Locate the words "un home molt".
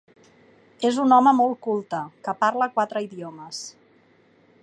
1.03-1.59